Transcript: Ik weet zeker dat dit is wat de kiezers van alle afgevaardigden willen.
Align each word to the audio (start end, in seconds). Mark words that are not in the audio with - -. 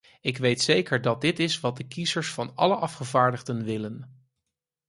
Ik 0.21 0.37
weet 0.37 0.61
zeker 0.61 1.01
dat 1.01 1.21
dit 1.21 1.39
is 1.39 1.59
wat 1.59 1.77
de 1.77 1.87
kiezers 1.87 2.31
van 2.33 2.55
alle 2.55 2.75
afgevaardigden 2.75 3.63
willen. 3.63 4.27